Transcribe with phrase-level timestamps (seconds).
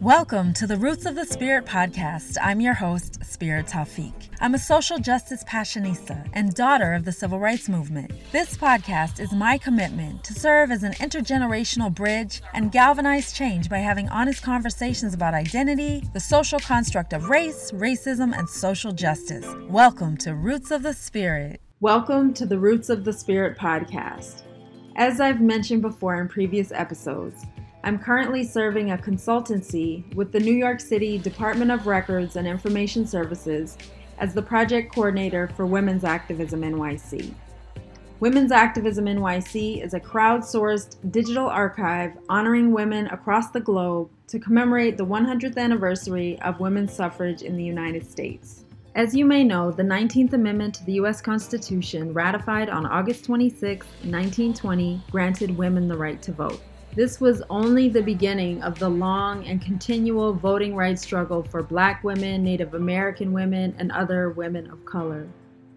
[0.00, 2.38] Welcome to the Roots of the Spirit podcast.
[2.40, 4.14] I'm your host, Spirit Taufik.
[4.40, 8.10] I'm a social justice passionista and daughter of the civil rights movement.
[8.32, 13.76] This podcast is my commitment to serve as an intergenerational bridge and galvanize change by
[13.76, 19.44] having honest conversations about identity, the social construct of race, racism, and social justice.
[19.68, 21.60] Welcome to Roots of the Spirit.
[21.80, 24.44] Welcome to the Roots of the Spirit podcast.
[24.96, 27.44] As I've mentioned before in previous episodes,
[27.82, 33.06] I'm currently serving a consultancy with the New York City Department of Records and Information
[33.06, 33.78] Services
[34.18, 37.32] as the project coordinator for Women's Activism NYC.
[38.20, 44.98] Women's Activism NYC is a crowdsourced digital archive honoring women across the globe to commemorate
[44.98, 48.64] the 100th anniversary of women's suffrage in the United States.
[48.94, 51.22] As you may know, the 19th Amendment to the U.S.
[51.22, 56.60] Constitution, ratified on August 26, 1920, granted women the right to vote.
[56.96, 62.02] This was only the beginning of the long and continual voting rights struggle for black
[62.02, 65.28] women, Native American women, and other women of color.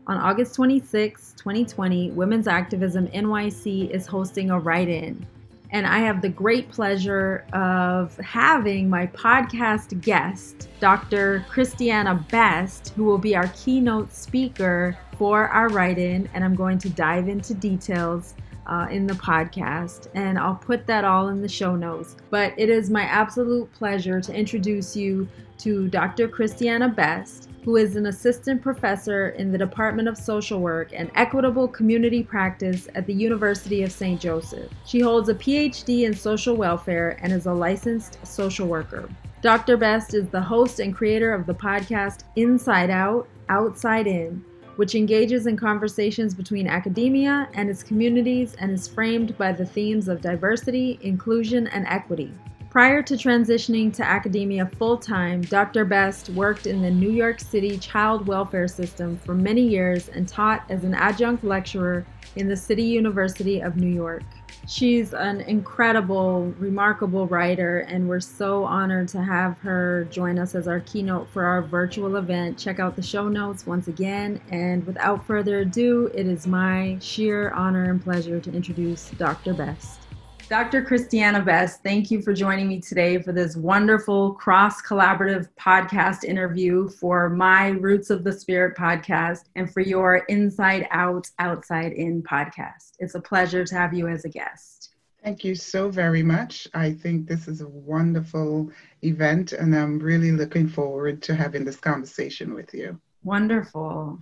[0.08, 5.24] On August 26, 2020, Women's Activism NYC is hosting a write in.
[5.70, 11.46] And I have the great pleasure of having my podcast guest, Dr.
[11.48, 16.28] Christiana Best, who will be our keynote speaker for our write in.
[16.34, 18.34] And I'm going to dive into details
[18.68, 22.16] uh, in the podcast, and I'll put that all in the show notes.
[22.30, 25.28] But it is my absolute pleasure to introduce you
[25.60, 26.28] to Dr.
[26.28, 31.68] Christiana Best, who is an assistant professor in the Department of Social Work and Equitable
[31.68, 34.20] Community Practice at the University of St.
[34.20, 34.72] Joseph.
[34.86, 39.10] She holds a PhD in social welfare and is a licensed social worker.
[39.42, 39.78] Dr.
[39.78, 44.44] Best is the host and creator of the podcast Inside Out, Outside In
[44.76, 50.08] which engages in conversations between academia and its communities and is framed by the themes
[50.08, 52.34] of diversity, inclusion, and equity.
[52.70, 55.86] Prior to transitioning to academia full time, Dr.
[55.86, 60.66] Best worked in the New York City child welfare system for many years and taught
[60.70, 62.04] as an adjunct lecturer
[62.36, 64.24] in the City University of New York.
[64.66, 70.70] She's an incredible, remarkable writer, and we're so honored to have her join us as
[70.70, 72.58] our keynote for our virtual event.
[72.58, 74.40] Check out the show notes once again.
[74.52, 79.54] And without further ado, it is my sheer honor and pleasure to introduce Dr.
[79.54, 80.03] Best.
[80.50, 80.84] Dr.
[80.84, 86.90] Christiana Best, thank you for joining me today for this wonderful cross collaborative podcast interview
[86.90, 92.92] for my Roots of the Spirit podcast and for your Inside Out, Outside In podcast.
[93.00, 94.96] It's a pleasure to have you as a guest.
[95.24, 96.68] Thank you so very much.
[96.74, 98.70] I think this is a wonderful
[99.02, 103.00] event, and I'm really looking forward to having this conversation with you.
[103.24, 104.20] Wonderful.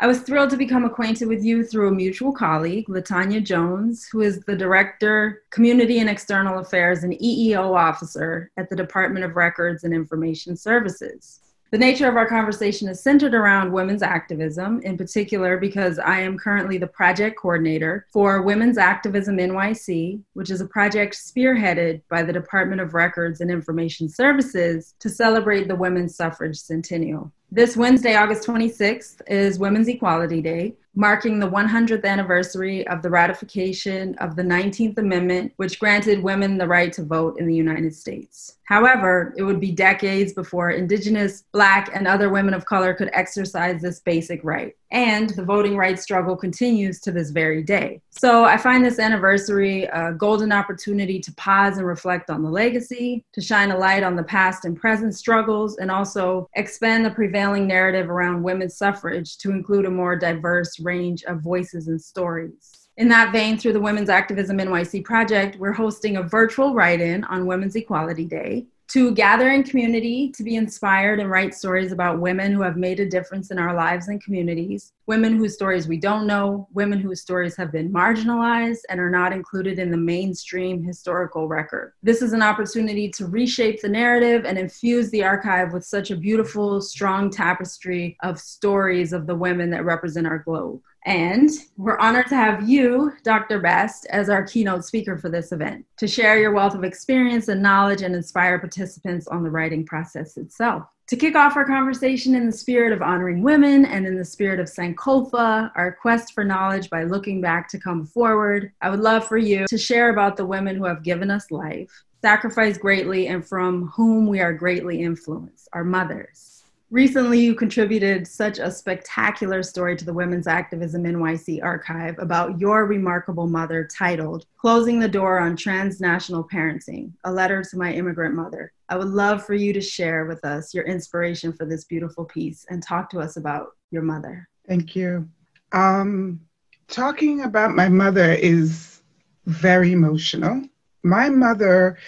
[0.00, 4.22] I was thrilled to become acquainted with you through a mutual colleague, Latanya Jones, who
[4.22, 9.84] is the Director, Community and External Affairs and EEO Officer at the Department of Records
[9.84, 11.43] and Information Services.
[11.74, 16.38] The nature of our conversation is centered around women's activism, in particular, because I am
[16.38, 22.32] currently the project coordinator for Women's Activism NYC, which is a project spearheaded by the
[22.32, 27.32] Department of Records and Information Services to celebrate the women's suffrage centennial.
[27.50, 34.14] This Wednesday, August 26th, is Women's Equality Day marking the 100th anniversary of the ratification
[34.16, 38.58] of the 19th Amendment, which granted women the right to vote in the United States.
[38.64, 43.82] However, it would be decades before Indigenous, Black, and other women of color could exercise
[43.82, 44.74] this basic right.
[44.94, 48.00] And the voting rights struggle continues to this very day.
[48.10, 53.24] So I find this anniversary a golden opportunity to pause and reflect on the legacy,
[53.32, 57.66] to shine a light on the past and present struggles, and also expand the prevailing
[57.66, 62.88] narrative around women's suffrage to include a more diverse range of voices and stories.
[62.96, 67.24] In that vein, through the Women's Activism NYC project, we're hosting a virtual write in
[67.24, 72.20] on Women's Equality Day to gather in community, to be inspired and write stories about
[72.20, 75.96] women who have made a difference in our lives and communities, women whose stories we
[75.96, 80.80] don't know, women whose stories have been marginalized and are not included in the mainstream
[80.80, 81.92] historical record.
[82.04, 86.16] This is an opportunity to reshape the narrative and infuse the archive with such a
[86.16, 90.80] beautiful, strong tapestry of stories of the women that represent our globe.
[91.06, 93.60] And we're honored to have you, Dr.
[93.60, 97.62] Best, as our keynote speaker for this event to share your wealth of experience and
[97.62, 100.84] knowledge and inspire participants on the writing process itself.
[101.08, 104.58] To kick off our conversation in the spirit of honoring women and in the spirit
[104.58, 109.28] of Sankofa, our quest for knowledge by looking back to come forward, I would love
[109.28, 111.90] for you to share about the women who have given us life,
[112.22, 116.53] sacrificed greatly, and from whom we are greatly influenced, our mothers.
[116.94, 122.86] Recently, you contributed such a spectacular story to the Women's Activism NYC archive about your
[122.86, 128.72] remarkable mother titled Closing the Door on Transnational Parenting A Letter to My Immigrant Mother.
[128.88, 132.64] I would love for you to share with us your inspiration for this beautiful piece
[132.70, 134.48] and talk to us about your mother.
[134.68, 135.28] Thank you.
[135.72, 136.42] Um,
[136.86, 139.02] talking about my mother is
[139.46, 140.62] very emotional.
[141.02, 141.98] My mother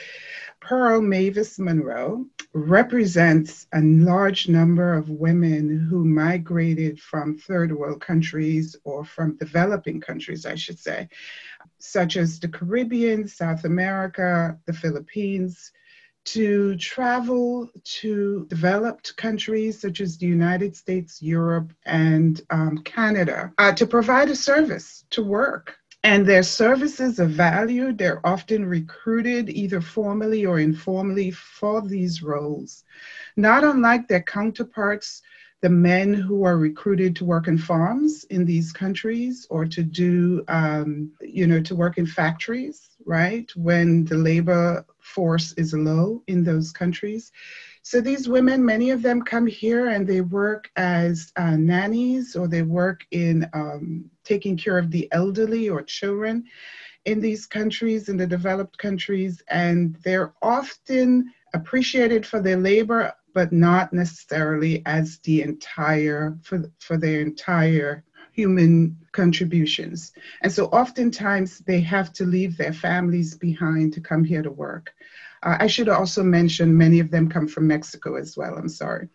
[0.67, 8.75] Pearl Mavis Monroe represents a large number of women who migrated from third world countries
[8.83, 11.09] or from developing countries, I should say,
[11.79, 15.71] such as the Caribbean, South America, the Philippines,
[16.25, 23.73] to travel to developed countries such as the United States, Europe, and um, Canada uh,
[23.75, 25.77] to provide a service to work
[26.07, 27.99] and their services are valued.
[27.99, 32.85] They're often recruited either formally or informally for these roles.
[33.37, 35.23] Not unlike their counterparts,
[35.63, 40.45] the men who are recruited to work in farms in these countries or to do,
[40.47, 43.51] um, you know, to work in factories, right?
[43.57, 47.33] When the labor force is low in those countries.
[47.89, 52.49] So these women, many of them come here and they work as uh, nannies or
[52.49, 56.47] they work in um, taking care of the elderly or children
[57.05, 63.53] in these countries, in the developed countries, and they're often appreciated for their labor, but
[63.53, 68.03] not necessarily as the entire, for, for their entire
[68.33, 70.13] human contributions.
[70.43, 74.93] And so oftentimes they have to leave their families behind to come here to work.
[75.47, 78.57] Uh, I should also mention many of them come from Mexico as well.
[78.59, 79.09] I'm sorry.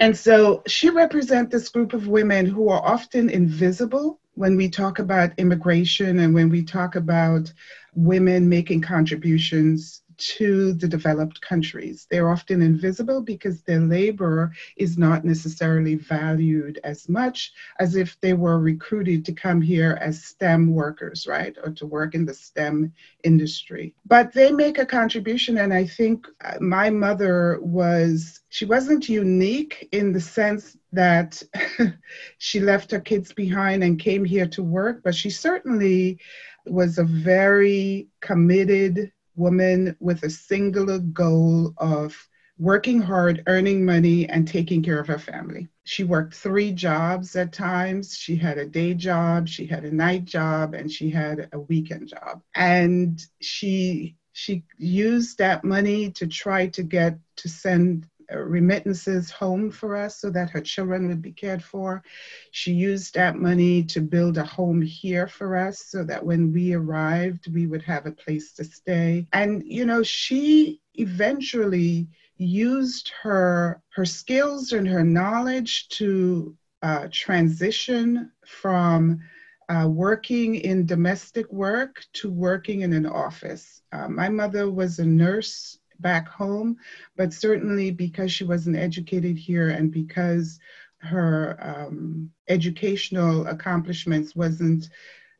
[0.00, 4.98] And so she represents this group of women who are often invisible when we talk
[4.98, 7.50] about immigration and when we talk about
[7.94, 12.06] women making contributions to the developed countries.
[12.10, 18.32] They're often invisible because their labor is not necessarily valued as much as if they
[18.32, 21.56] were recruited to come here as STEM workers, right?
[21.62, 22.92] Or to work in the STEM
[23.24, 23.94] industry.
[24.06, 29.88] But they make a contribution, and I think uh, my mother was, she wasn't unique
[29.92, 31.42] in the sense that
[32.38, 36.18] she left her kids behind and came here to work, but she certainly
[36.66, 42.16] was a very committed woman with a singular goal of
[42.58, 45.68] working hard, earning money, and taking care of her family.
[45.84, 48.16] She worked three jobs at times.
[48.16, 52.08] She had a day job, she had a night job, and she had a weekend
[52.08, 52.42] job.
[52.54, 59.96] And she she used that money to try to get to send remittances home for
[59.96, 62.02] us so that her children would be cared for.
[62.50, 66.74] She used that money to build a home here for us so that when we
[66.74, 69.26] arrived, we would have a place to stay.
[69.32, 72.08] And, you know, she eventually
[72.38, 79.20] used her her skills and her knowledge to uh, transition from
[79.68, 83.82] uh, working in domestic work to working in an office.
[83.92, 86.76] Uh, my mother was a nurse back home,
[87.16, 90.58] but certainly because she wasn't educated here and because
[90.98, 94.88] her um, educational accomplishments wasn't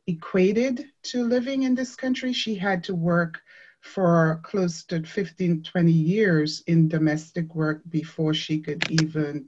[0.07, 3.41] equated to living in this country, she had to work
[3.81, 9.47] for close to 15, 20 years in domestic work before she could even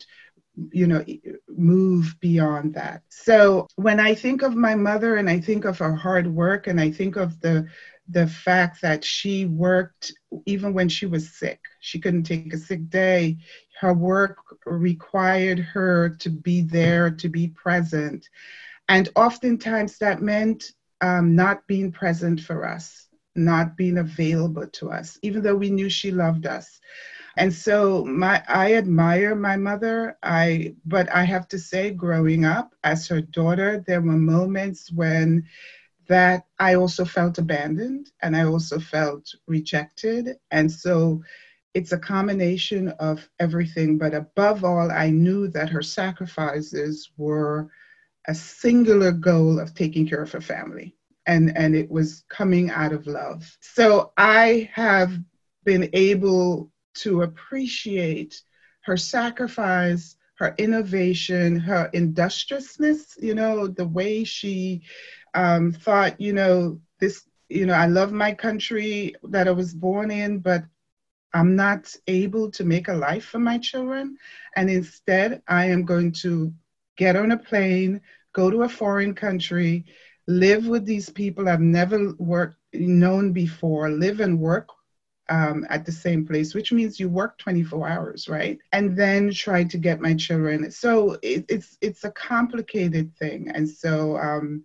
[0.72, 1.04] you know
[1.48, 3.02] move beyond that.
[3.10, 6.80] So when i think of my mother and i think of her hard work and
[6.82, 7.68] i think of the
[8.10, 10.14] the fact that she worked
[10.46, 11.60] even when she was sick.
[11.80, 13.38] She couldn't take a sick day.
[13.80, 18.28] Her work required her to be there, to be present.
[18.90, 25.18] And oftentimes that meant um, not being present for us, not being available to us,
[25.22, 26.80] even though we knew she loved us.
[27.38, 30.18] And so my I admire my mother.
[30.24, 35.46] I but I have to say, growing up as her daughter, there were moments when
[36.10, 40.38] that I also felt abandoned and I also felt rejected.
[40.52, 41.24] And so
[41.76, 43.98] it's a combination of everything.
[43.98, 47.70] But above all, I knew that her sacrifices were
[48.28, 50.96] a singular goal of taking care of her family.
[51.28, 53.56] And, and it was coming out of love.
[53.62, 55.14] So I have
[55.64, 58.42] been able to appreciate
[58.82, 64.82] her sacrifice, her innovation, her industriousness, you know, the way she
[65.34, 70.12] um, thought, you know, this, you know, I love my country that I was born
[70.12, 70.64] in, but
[71.34, 74.18] I'm not able to make a life for my children.
[74.56, 76.54] And instead, I am going to
[76.98, 78.02] get on a plane,
[78.34, 79.86] go to a foreign country,
[80.28, 84.70] live with these people I've never worked, known before, live and work
[85.30, 88.58] um, at the same place, which means you work 24 hours, right?
[88.72, 90.72] And then try to get my children.
[90.72, 94.18] So it, it's it's a complicated thing, and so.
[94.18, 94.64] Um,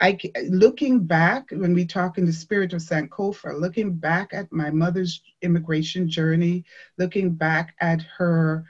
[0.00, 4.70] I, looking back when we talk in the spirit of Sankofa, looking back at my
[4.70, 6.64] mother's immigration journey,
[6.96, 8.64] looking back at her,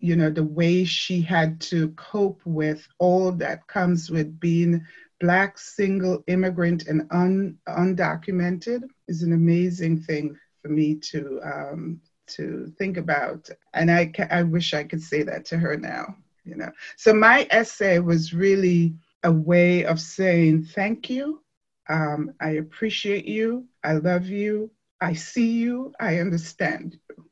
[0.00, 4.84] you know, the way she had to cope with all that comes with being
[5.20, 12.72] black single immigrant and un, undocumented is an amazing thing for me to um, to
[12.76, 13.48] think about.
[13.72, 16.16] And I I wish I could say that to her now.
[16.44, 21.42] You know, so my essay was really a way of saying thank you.
[21.88, 23.66] Um, I appreciate you.
[23.84, 24.70] I love you.
[25.00, 25.92] I see you.
[26.00, 27.24] I understand you.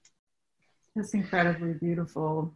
[0.97, 2.53] That's incredibly beautiful.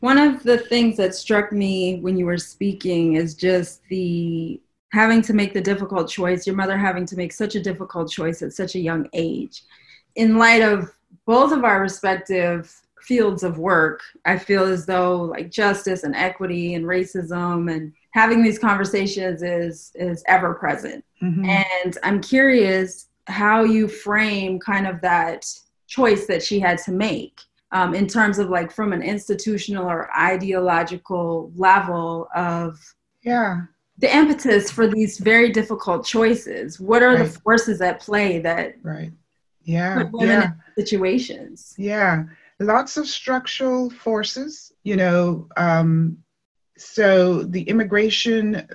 [0.00, 4.60] One of the things that struck me when you were speaking is just the
[4.92, 8.42] having to make the difficult choice, your mother having to make such a difficult choice
[8.42, 9.62] at such a young age.
[10.14, 10.92] In light of
[11.26, 16.74] both of our respective fields of work, I feel as though like justice and equity
[16.74, 21.04] and racism and having these conversations is is ever present.
[21.22, 21.44] Mm-hmm.
[21.44, 25.44] And I'm curious how you frame kind of that
[25.86, 27.40] choice that she had to make
[27.72, 32.78] um, in terms of like from an institutional or ideological level of
[33.22, 33.62] yeah
[33.98, 37.32] the impetus for these very difficult choices what are right.
[37.32, 39.12] the forces at play that right
[39.64, 40.50] yeah put women yeah.
[40.76, 42.24] in situations yeah
[42.60, 46.16] lots of structural forces you know um,
[46.76, 48.68] so the immigration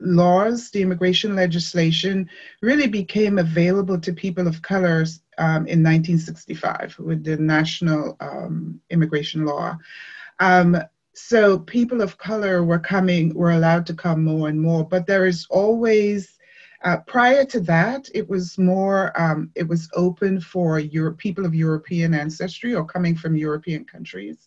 [0.00, 2.28] laws, the immigration legislation
[2.62, 5.04] really became available to people of color
[5.38, 9.76] um, in 1965 with the national um, immigration law.
[10.38, 10.76] Um,
[11.14, 15.26] so people of color were coming, were allowed to come more and more, but there
[15.26, 16.38] is always
[16.84, 21.54] uh, prior to that, it was more, um, it was open for Euro- people of
[21.54, 24.46] European ancestry or coming from European countries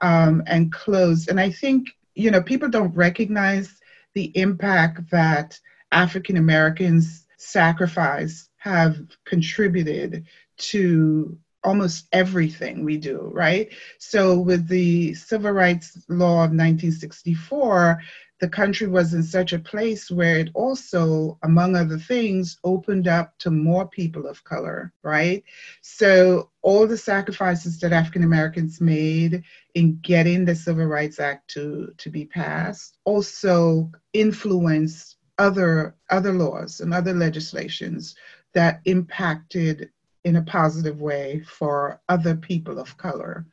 [0.00, 1.28] um, and closed.
[1.28, 3.80] And I think you know, people don't recognize
[4.14, 5.58] the impact that
[5.92, 13.72] African Americans' sacrifice have contributed to almost everything we do, right?
[13.98, 18.02] So, with the Civil Rights Law of 1964,
[18.40, 23.36] the country was in such a place where it also, among other things, opened up
[23.38, 25.42] to more people of color, right?
[25.82, 29.42] So all the sacrifices that African Americans made
[29.74, 36.80] in getting the Civil Rights Act to, to be passed also influenced other other laws
[36.80, 38.16] and other legislations
[38.54, 39.90] that impacted
[40.24, 43.46] in a positive way for other people of color.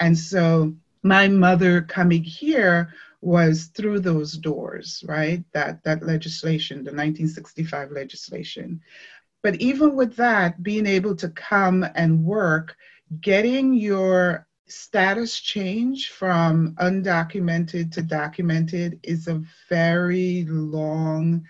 [0.00, 5.44] And so my mother coming here was through those doors, right?
[5.52, 8.80] That that legislation, the 1965 legislation.
[9.42, 12.76] But even with that, being able to come and work,
[13.20, 21.44] getting your status change from undocumented to documented is a very long,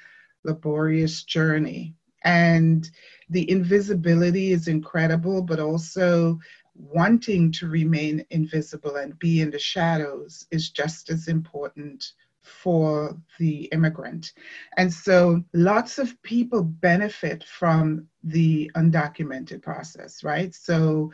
[0.44, 1.94] laborious journey.
[2.22, 2.88] And
[3.28, 6.38] the invisibility is incredible, but also
[6.80, 13.64] wanting to remain invisible and be in the shadows is just as important for the
[13.72, 14.32] immigrant.
[14.76, 20.54] And so lots of people benefit from the undocumented process, right?
[20.54, 21.12] So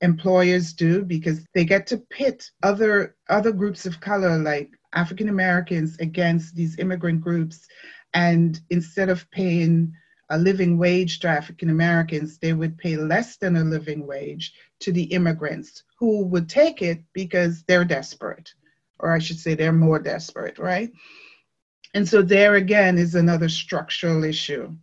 [0.00, 5.96] employers do because they get to pit other other groups of color like African Americans
[5.98, 7.66] against these immigrant groups
[8.14, 9.92] and instead of paying
[10.30, 14.92] a living wage to African Americans, they would pay less than a living wage to
[14.92, 18.52] the immigrants who would take it because they're desperate,
[18.98, 20.92] or I should say, they're more desperate, right?
[21.94, 24.76] And so, there again is another structural issue.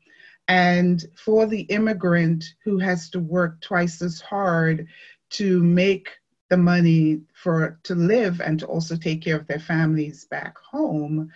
[0.47, 4.87] And for the immigrant who has to work twice as hard
[5.31, 6.09] to make
[6.49, 11.31] the money for to live and to also take care of their families back home,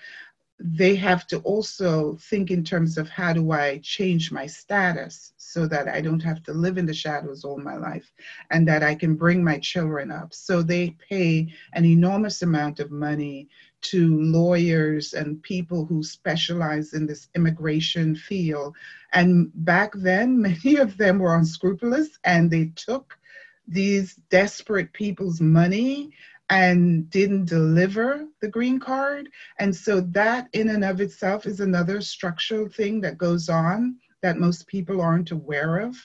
[0.59, 5.65] they have to also think in terms of how do I change my status so
[5.67, 8.11] that I don't have to live in the shadows all my life
[8.51, 10.33] and that I can bring my children up.
[10.33, 13.47] So they pay an enormous amount of money
[13.81, 18.75] to lawyers and people who specialize in this immigration field.
[19.13, 23.17] And back then, many of them were unscrupulous and they took
[23.69, 26.11] these desperate people's money
[26.49, 29.29] and didn't deliver the green card.
[29.59, 34.39] And so that in and of itself is another structural thing that goes on that
[34.39, 35.95] most people aren't aware of.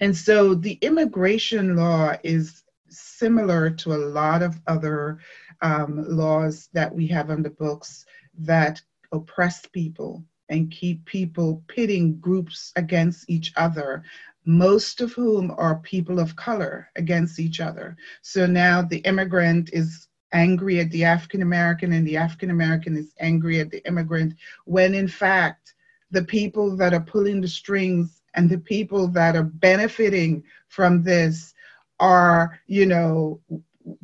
[0.00, 5.18] And so the immigration law is similar to a lot of other
[5.62, 8.04] um, laws that we have on the books
[8.38, 14.04] that oppress people and keep people pitting groups against each other
[14.46, 17.96] most of whom are people of color against each other.
[18.22, 23.12] So now the immigrant is angry at the African American and the African American is
[23.18, 24.34] angry at the immigrant,
[24.64, 25.74] when in fact,
[26.12, 31.52] the people that are pulling the strings and the people that are benefiting from this
[31.98, 33.40] are, you know,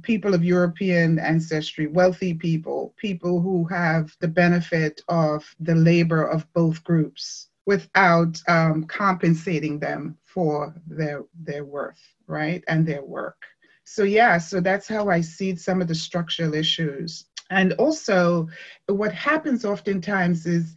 [0.02, 6.50] people of European ancestry, wealthy people, people who have the benefit of the labor of
[6.52, 13.42] both groups without um, compensating them for their their worth, right, and their work.
[13.84, 17.26] So yeah, so that's how I see some of the structural issues.
[17.50, 18.48] And also,
[18.86, 20.74] what happens oftentimes is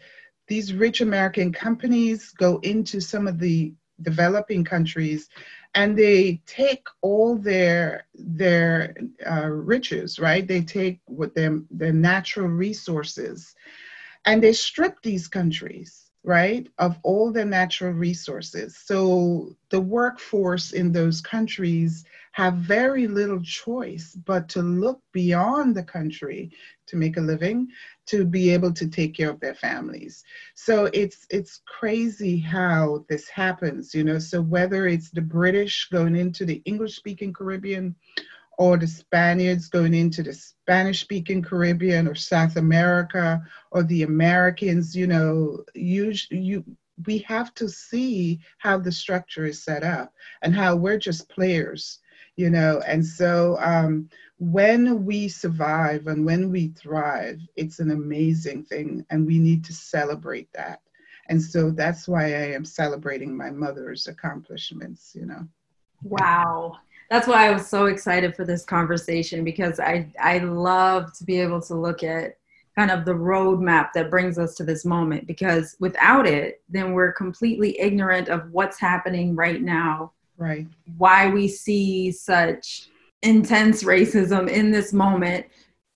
[0.47, 5.29] these rich American companies go into some of the developing countries
[5.73, 8.95] and they take all their their
[9.29, 13.55] uh, riches right they take what their their natural resources
[14.25, 18.77] and they strip these countries right of all their natural resources.
[18.77, 25.83] So the workforce in those countries have very little choice but to look beyond the
[25.83, 26.51] country
[26.87, 27.67] to make a living
[28.07, 30.23] to be able to take care of their families.
[30.55, 34.19] So it's it's crazy how this happens you know.
[34.19, 37.95] So whether it's the british going into the english speaking caribbean
[38.57, 44.95] or the spaniards going into the spanish speaking caribbean or south america or the americans
[44.95, 46.63] you know you you
[47.05, 51.99] we have to see how the structure is set up and how we're just players
[52.35, 52.81] you know?
[52.85, 59.25] And so um, when we survive and when we thrive it's an amazing thing and
[59.25, 60.81] we need to celebrate that.
[61.27, 65.47] And so that's why i am celebrating my mother's accomplishments you know?
[66.03, 66.77] Wow
[67.09, 71.39] that's why i was so excited for this conversation because i i love to be
[71.39, 72.37] able to look at
[72.75, 77.11] kind of the roadmap that brings us to this moment because without it then we're
[77.13, 80.11] completely ignorant of what's happening right now.
[80.37, 80.67] Right.
[80.97, 82.89] Why we see such
[83.21, 85.45] intense racism in this moment.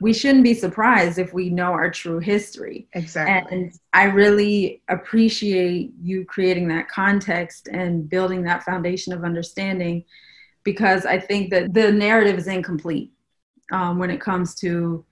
[0.02, 2.88] We shouldn't be surprised if we know our true history.
[2.94, 3.58] Exactly.
[3.58, 10.06] And i really appreciate you creating that context and building that foundation of understanding
[10.72, 13.12] because i think that the narrative is incomplete
[13.72, 15.04] um, when it comes to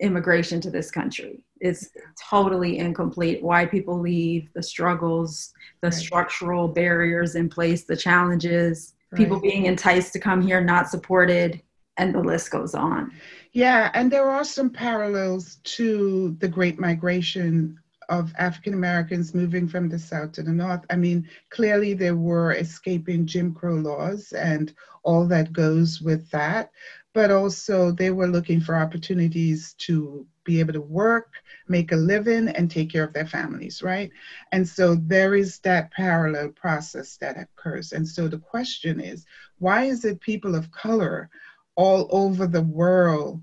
[0.00, 1.88] immigration to this country it's
[2.30, 5.94] totally incomplete why people leave the struggles the right.
[5.94, 9.18] structural barriers in place the challenges right.
[9.18, 11.62] people being enticed to come here not supported
[11.96, 13.10] and the list goes on
[13.52, 17.78] yeah and there are some parallels to the great migration
[18.08, 20.84] of African Americans moving from the South to the North.
[20.90, 26.70] I mean, clearly they were escaping Jim Crow laws and all that goes with that,
[27.12, 31.32] but also they were looking for opportunities to be able to work,
[31.68, 34.10] make a living, and take care of their families, right?
[34.52, 37.92] And so there is that parallel process that occurs.
[37.92, 39.26] And so the question is
[39.58, 41.28] why is it people of color
[41.76, 43.42] all over the world?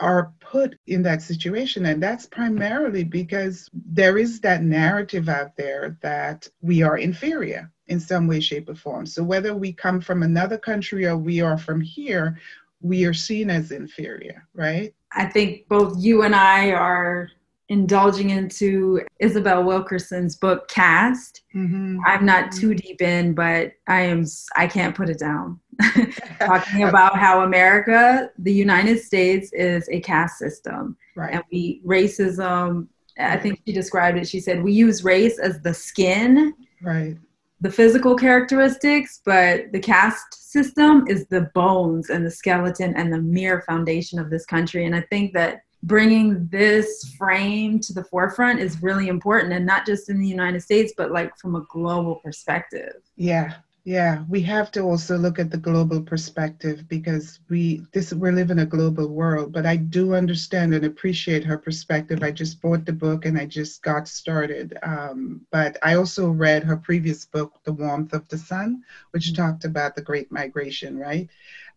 [0.00, 1.86] Are put in that situation.
[1.86, 8.00] And that's primarily because there is that narrative out there that we are inferior in
[8.00, 9.06] some way, shape, or form.
[9.06, 12.38] So whether we come from another country or we are from here,
[12.80, 14.94] we are seen as inferior, right?
[15.12, 17.30] I think both you and I are
[17.68, 21.42] indulging into Isabel Wilkerson's book Caste.
[21.54, 21.98] Mm-hmm.
[22.06, 25.58] I'm not too deep in, but I am I can't put it down.
[26.40, 30.96] Talking about how America, the United States is a caste system.
[31.14, 31.34] Right.
[31.34, 35.74] And we racism, I think she described it, she said we use race as the
[35.74, 36.54] skin.
[36.82, 37.16] Right
[37.60, 43.20] the physical characteristics, but the caste system is the bones and the skeleton and the
[43.20, 44.84] mere foundation of this country.
[44.84, 49.86] And I think that bringing this frame to the forefront is really important and not
[49.86, 52.96] just in the United States, but like from a global perspective.
[53.16, 53.54] Yeah,
[53.86, 58.50] yeah, we have to also look at the global perspective because we this we live
[58.50, 59.52] in a global world.
[59.52, 62.20] But I do understand and appreciate her perspective.
[62.20, 64.76] I just bought the book and I just got started.
[64.82, 69.40] Um, but I also read her previous book, The Warmth of the Sun, which mm-hmm.
[69.40, 71.28] talked about the Great Migration, right?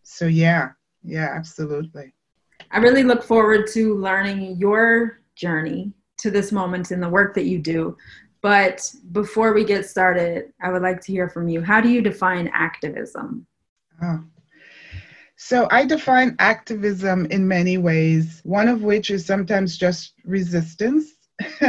[0.02, 0.70] So yeah,
[1.04, 2.12] yeah, absolutely.
[2.72, 7.44] I really look forward to learning your journey to this moment in the work that
[7.44, 7.96] you do.
[8.42, 11.60] But before we get started, I would like to hear from you.
[11.60, 13.46] How do you define activism?
[14.02, 14.24] Oh.
[15.36, 21.14] So I define activism in many ways, one of which is sometimes just resistance.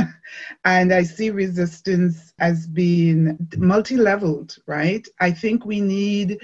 [0.66, 5.08] and I see resistance as being multi leveled, right?
[5.22, 6.38] I think we need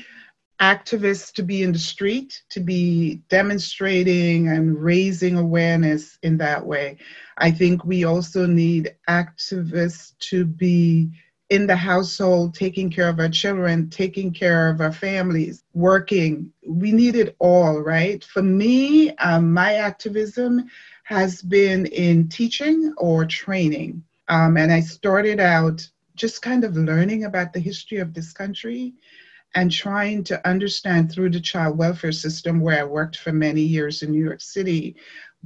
[0.60, 6.98] activists to be in the street, to be demonstrating and raising awareness in that way.
[7.38, 11.12] I think we also need activists to be
[11.50, 16.52] in the household, taking care of our children, taking care of our families, working.
[16.68, 18.24] We need it all, right?
[18.24, 20.66] For me, um, my activism
[21.04, 24.04] has been in teaching or training.
[24.28, 28.94] Um, and I started out just kind of learning about the history of this country
[29.58, 34.04] and trying to understand through the child welfare system where I worked for many years
[34.04, 34.96] in New York City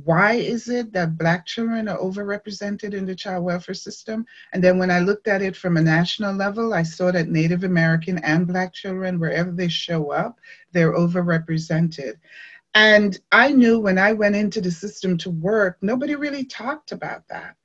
[0.04, 4.26] why is it that black children are overrepresented in the child welfare system?
[4.54, 7.64] And then when i looked at it from a national level i saw that native
[7.64, 10.40] american and black children wherever they show up
[10.72, 12.14] they're overrepresented.
[12.74, 17.28] And i knew when i went into the system to work nobody really talked about
[17.30, 17.56] that.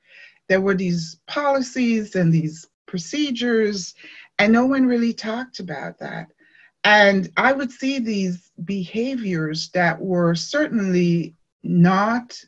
[0.48, 3.94] There were these policies and these procedures
[4.38, 6.28] and no one really talked about that
[6.86, 12.40] and i would see these behaviors that were certainly not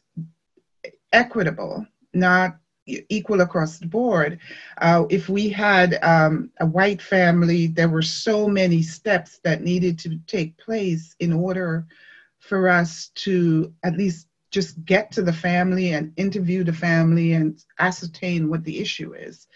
[1.12, 4.38] equitable, not equal across the board.
[4.79, 9.98] Uh, if we had um, a white family, there were so many steps that needed
[9.98, 11.87] to take place in order
[12.38, 17.63] for us to at least just get to the family and interview the family and
[17.79, 19.47] ascertain what the issue is.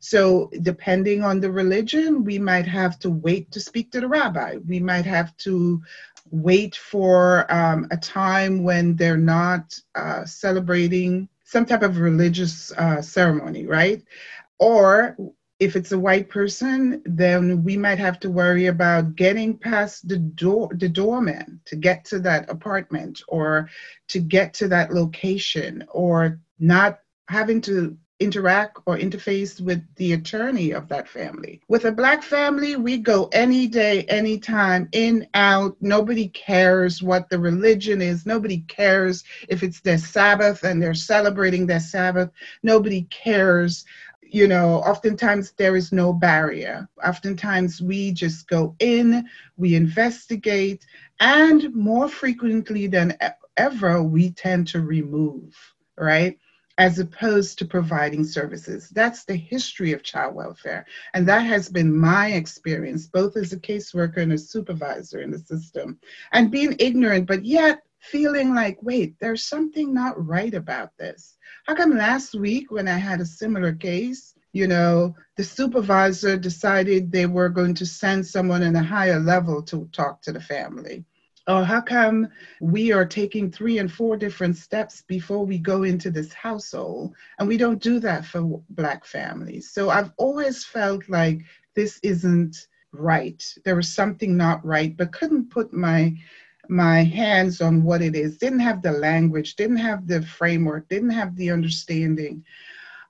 [0.00, 4.56] So, depending on the religion, we might have to wait to speak to the rabbi.
[4.66, 5.82] We might have to
[6.30, 13.02] wait for um, a time when they're not uh, celebrating some type of religious uh,
[13.02, 14.02] ceremony, right?
[14.58, 15.16] Or
[15.60, 20.16] if it's a white person, then we might have to worry about getting past the
[20.16, 23.68] door, the doorman to get to that apartment, or
[24.08, 30.72] to get to that location, or not having to interact or interface with the attorney
[30.72, 31.60] of that family.
[31.68, 35.76] With a black family, we go any day, anytime, in, out.
[35.80, 38.26] Nobody cares what the religion is.
[38.26, 42.30] Nobody cares if it's their Sabbath and they're celebrating their Sabbath.
[42.62, 43.86] Nobody cares.
[44.32, 46.88] You know, oftentimes there is no barrier.
[47.04, 50.86] Oftentimes we just go in, we investigate,
[51.18, 53.16] and more frequently than
[53.56, 55.56] ever, we tend to remove,
[55.98, 56.38] right?
[56.78, 58.88] as opposed to providing services.
[58.88, 60.86] That's the history of child welfare.
[61.12, 65.40] And that has been my experience, both as a caseworker and a supervisor in the
[65.40, 65.98] system.
[66.32, 71.36] And being ignorant, but yet feeling like, wait, there's something not right about this.
[71.66, 77.12] How come last week, when I had a similar case, you know, the supervisor decided
[77.12, 81.04] they were going to send someone in a higher level to talk to the family?
[81.46, 82.28] Oh, how come
[82.60, 87.14] we are taking three and four different steps before we go into this household?
[87.38, 89.70] And we don't do that for Black families.
[89.72, 91.40] So I've always felt like
[91.74, 92.56] this isn't
[92.92, 93.42] right.
[93.64, 96.14] There was something not right, but couldn't put my
[96.70, 98.38] my hands on what it is.
[98.38, 102.44] Didn't have the language didn't have the framework didn't have the understanding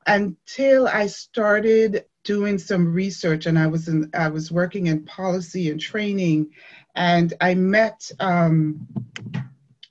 [0.06, 5.70] until i started doing some research and i was in i was working in policy
[5.70, 6.50] and training
[6.94, 8.86] and I met um,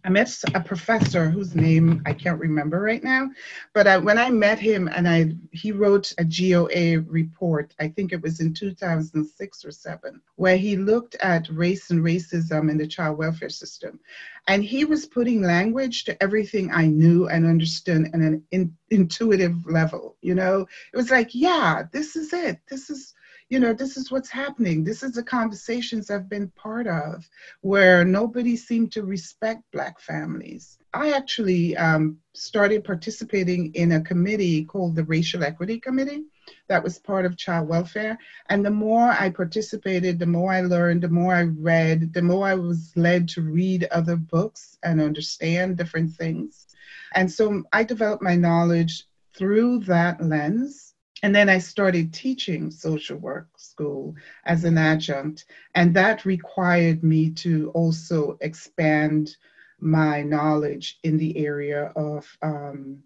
[0.05, 3.29] I met a professor whose name I can't remember right now,
[3.73, 8.13] but I, when I met him and I he wrote a GOA report, I think
[8.13, 12.87] it was in 2006 or 7, where he looked at race and racism in the
[12.87, 13.99] child welfare system.
[14.47, 19.65] And he was putting language to everything I knew and understood on an in, intuitive
[19.67, 20.65] level, you know?
[20.93, 22.59] It was like, yeah, this is it.
[22.69, 23.13] This is
[23.49, 24.83] you know, this is what's happening.
[24.83, 27.27] This is the conversations I've been part of
[27.61, 30.77] where nobody seemed to respect Black families.
[30.93, 36.25] I actually um, started participating in a committee called the Racial Equity Committee
[36.67, 38.19] that was part of child welfare.
[38.49, 42.47] And the more I participated, the more I learned, the more I read, the more
[42.47, 46.67] I was led to read other books and understand different things.
[47.15, 50.88] And so I developed my knowledge through that lens
[51.21, 57.31] and then I started teaching social work school as an adjunct, and that required me
[57.31, 59.35] to also expand
[59.79, 63.03] my knowledge in the area of um,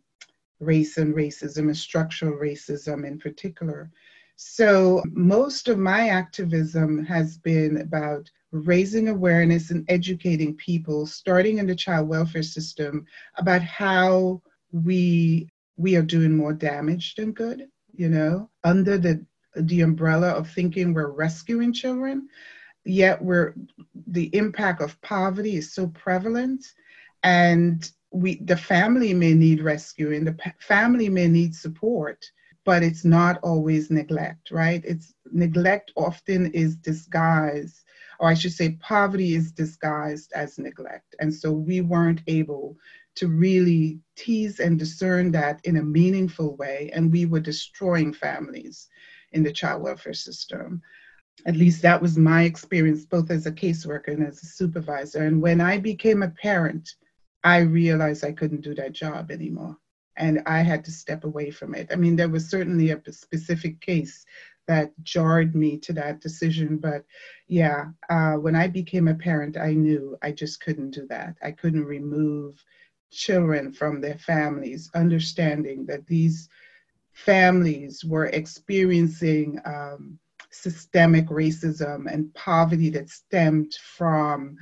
[0.60, 3.92] race and racism and structural racism in particular.
[4.36, 11.68] So, most of my activism has been about raising awareness and educating people, starting in
[11.68, 13.06] the child welfare system,
[13.38, 19.26] about how we we are doing more damage than good you know, under the
[19.56, 22.28] the umbrella of thinking we're rescuing children,
[22.86, 23.54] yet we're
[24.08, 26.66] the impact of poverty is so prevalent
[27.24, 32.24] and we the family may need rescuing, the family may need support,
[32.66, 34.84] but it's not always neglect, right?
[34.86, 37.84] It's neglect often is disguised,
[38.20, 41.16] or I should say poverty is disguised as neglect.
[41.20, 42.78] And so we weren't able
[43.16, 48.90] to really tease and discern that in a meaningful way, and we were destroying families
[49.32, 50.82] in the child welfare system.
[51.46, 55.24] At least that was my experience, both as a caseworker and as a supervisor.
[55.24, 56.90] And when I became a parent,
[57.44, 59.78] I realized I couldn't do that job anymore.
[60.16, 61.88] And I had to step away from it.
[61.92, 64.26] I mean, there was certainly a specific case
[64.68, 66.78] that jarred me to that decision.
[66.78, 67.04] But
[67.48, 71.36] yeah, uh, when I became a parent, I knew I just couldn't do that.
[71.42, 72.64] I couldn't remove
[73.14, 76.50] children from their families, understanding that these
[77.14, 84.58] families were experiencing um, systemic racism and poverty that stemmed from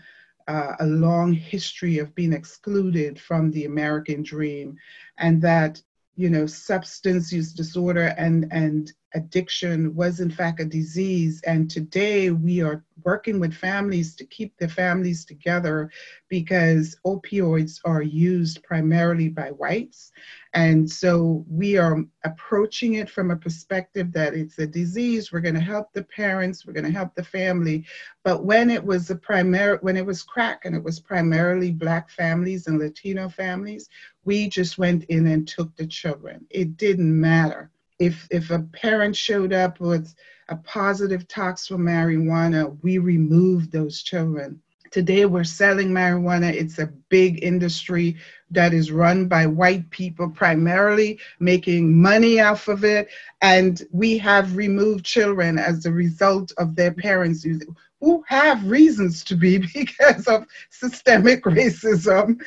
[0.47, 4.77] uh, a long history of being excluded from the American dream,
[5.17, 5.81] and that
[6.15, 11.41] you know substance use disorder and and addiction was in fact a disease.
[11.45, 15.89] And today we are working with families to keep the families together
[16.29, 20.11] because opioids are used primarily by whites.
[20.53, 25.31] And so we are approaching it from a perspective that it's a disease.
[25.31, 27.85] We're going to help the parents, we're going to help the family.
[28.23, 32.09] But when it was a primary, when it was crack and it was primarily Black
[32.09, 33.89] families and Latino families,
[34.25, 36.45] we just went in and took the children.
[36.49, 37.70] It didn't matter
[38.01, 40.13] if if a parent showed up with
[40.49, 44.59] a positive tox for marijuana, we removed those children.
[44.89, 46.51] Today we're selling marijuana.
[46.51, 48.17] It's a big industry
[48.49, 53.07] that is run by white people primarily, making money off of it.
[53.41, 59.23] And we have removed children as a result of their parents using who have reasons
[59.25, 62.41] to be because of systemic racism,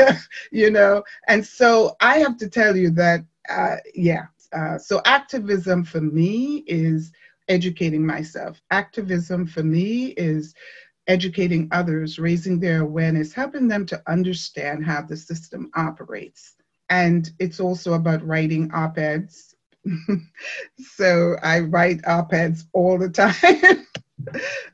[0.52, 1.02] you know.
[1.26, 6.64] And so I have to tell you that, uh, yeah, uh, so activism for me
[6.66, 7.12] is
[7.48, 8.60] educating myself.
[8.70, 10.54] Activism for me is
[11.06, 16.54] educating others, raising their awareness, helping them to understand how the system operates.
[16.88, 19.54] And it's also about writing op eds.
[20.78, 23.34] so I write op eds all the time.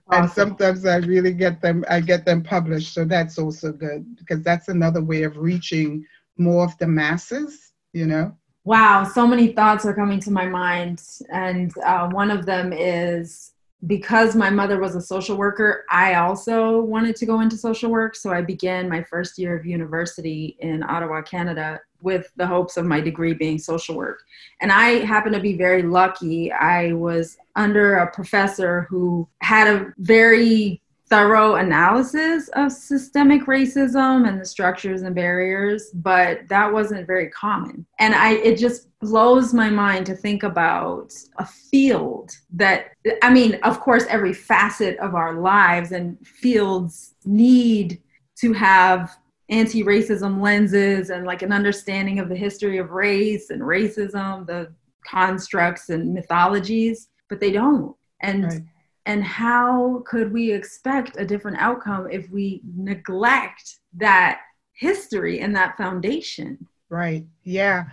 [0.09, 0.25] Awesome.
[0.25, 2.93] and sometimes I really get them, I get them published.
[2.95, 6.05] So that's also good because that's another way of reaching
[6.37, 8.37] more of the masses, you know.
[8.67, 11.01] Wow, so many thoughts are coming to my mind.
[11.31, 13.53] And uh, one of them is
[13.87, 18.17] because my mother was a social worker, I also wanted to go into social work.
[18.17, 22.87] So I began my first year of university in Ottawa, Canada, with the hopes of
[22.87, 24.19] my degree being social work.
[24.61, 26.51] And I happen to be very lucky.
[26.51, 34.41] I was under a professor who had a very thorough analysis of systemic racism and
[34.41, 37.87] the structures and barriers but that wasn't very common.
[37.99, 42.93] And i it just blows my mind to think about a field that
[43.23, 48.01] i mean of course every facet of our lives and fields need
[48.37, 49.17] to have
[49.49, 54.73] anti-racism lenses and like an understanding of the history of race and racism the
[55.05, 57.95] constructs and mythologies but they don't.
[58.21, 58.63] And right
[59.07, 64.41] and how could we expect a different outcome if we neglect that
[64.73, 66.67] history and that foundation?
[66.89, 67.85] Right yeah.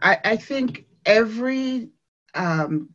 [0.00, 1.90] I, I think every
[2.34, 2.88] um,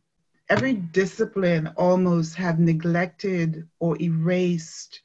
[0.50, 5.00] every discipline almost have neglected or erased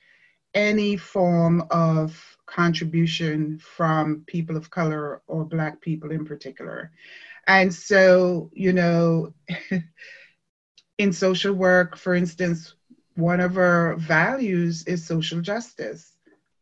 [0.56, 6.92] any form of contribution from people of color or black people in particular.
[7.48, 9.34] And so you know
[10.98, 12.76] in social work, for instance,
[13.16, 16.16] one of our values is social justice.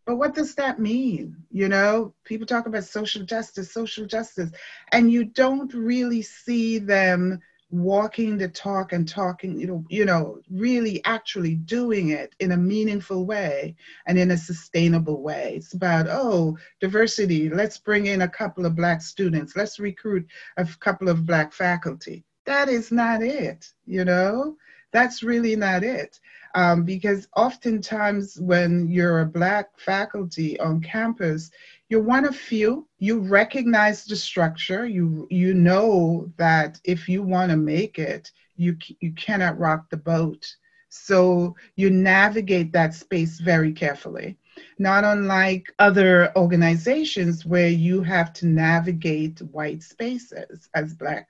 [0.05, 1.35] But what does that mean?
[1.51, 4.51] You know, people talk about social justice, social justice,
[4.91, 7.39] and you don't really see them
[7.69, 12.57] walking the talk and talking, you know, you know, really actually doing it in a
[12.57, 13.75] meaningful way
[14.07, 15.53] and in a sustainable way.
[15.55, 20.67] It's about, oh, diversity, let's bring in a couple of black students, let's recruit a
[20.81, 24.55] couple of black faculty that is not it, you know?
[24.91, 26.19] That's really not it.
[26.53, 31.49] Um, because oftentimes when you're a Black faculty on campus,
[31.87, 32.87] you're one of few.
[32.99, 34.85] You recognize the structure.
[34.85, 39.97] You you know that if you want to make it, you you cannot rock the
[39.97, 40.55] boat.
[40.89, 44.37] So you navigate that space very carefully.
[44.77, 51.29] Not unlike other organizations where you have to navigate white spaces as Black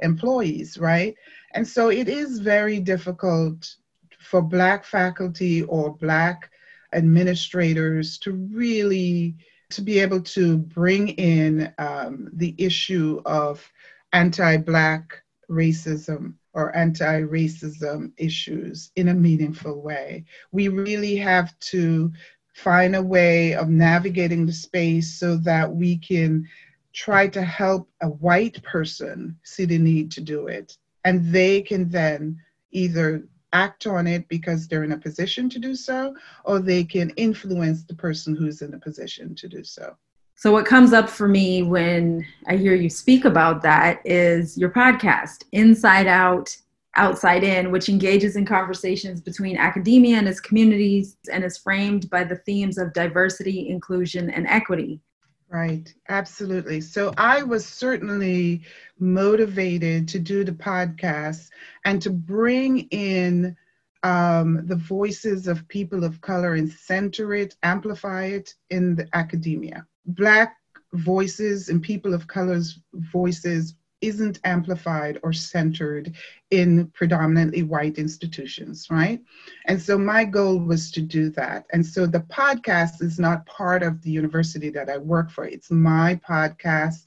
[0.00, 1.14] employees, right?
[1.52, 3.74] And so it is very difficult
[4.18, 6.50] for Black faculty or Black
[6.92, 9.36] administrators to really
[9.70, 13.70] to be able to bring in um, the issue of
[14.12, 20.24] anti-Black racism or anti-racism issues in a meaningful way.
[20.52, 22.10] We really have to
[22.54, 26.48] find a way of navigating the space so that we can
[26.92, 31.88] try to help a white person see the need to do it and they can
[31.88, 32.38] then
[32.70, 37.10] either act on it because they're in a position to do so, or they can
[37.10, 39.96] influence the person who's in a position to do so.
[40.36, 44.70] So, what comes up for me when I hear you speak about that is your
[44.70, 46.54] podcast, Inside Out,
[46.94, 52.22] Outside In, which engages in conversations between academia and its communities and is framed by
[52.22, 55.00] the themes of diversity, inclusion, and equity.
[55.50, 56.80] Right, absolutely.
[56.80, 58.62] So I was certainly
[58.98, 61.50] motivated to do the podcast
[61.84, 63.56] and to bring in
[64.02, 69.86] um, the voices of people of color and center it, amplify it in the academia.
[70.06, 70.56] Black
[70.92, 76.14] voices and people of color's voices isn't amplified or centered
[76.50, 79.20] in predominantly white institutions, right?
[79.66, 81.66] And so my goal was to do that.
[81.72, 85.70] And so the podcast is not part of the university that I work for, it's
[85.70, 87.04] my podcast,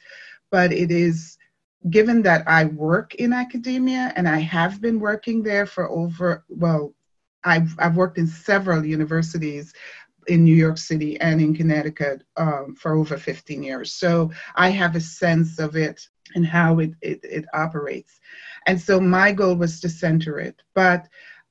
[0.50, 1.38] but it is
[1.90, 6.94] given that I work in academia and I have been working there for over, well,
[7.44, 9.74] I've, I've worked in several universities
[10.28, 13.94] in New York City and in Connecticut um, for over 15 years.
[13.94, 18.20] So I have a sense of it and how it, it, it operates.
[18.68, 20.62] And so my goal was to center it.
[20.74, 21.08] But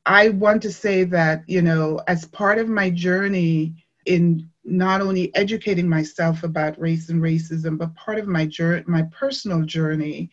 [0.07, 3.75] I want to say that, you know, as part of my journey
[4.07, 9.03] in not only educating myself about race and racism, but part of my journey, my
[9.11, 10.31] personal journey,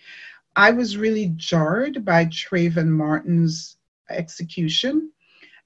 [0.56, 3.78] I was really jarred by Trayvon Martin's
[4.10, 5.12] execution.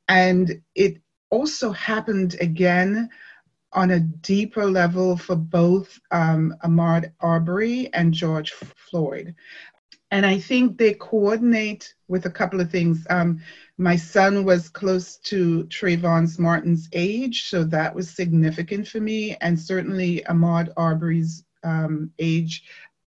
[0.07, 0.97] And it
[1.29, 3.09] also happened again
[3.73, 9.35] on a deeper level for both um, Ahmaud Arbery and George Floyd.
[10.11, 13.07] And I think they coordinate with a couple of things.
[13.09, 13.39] Um,
[13.77, 19.37] my son was close to Trayvon's Martin's age, so that was significant for me.
[19.39, 22.63] And certainly Ahmaud Arbery's um, age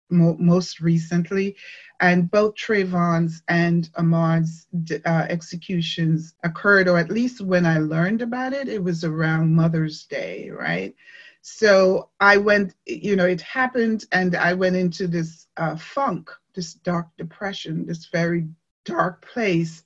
[0.09, 1.55] mo- most recently
[2.01, 4.67] and both Trayvon's and Ahmaud's
[5.05, 10.05] uh, executions occurred, or at least when I learned about it, it was around Mother's
[10.05, 10.93] Day, right?
[11.41, 16.73] So I went, you know, it happened, and I went into this uh, funk, this
[16.73, 18.47] dark depression, this very
[18.83, 19.83] dark place,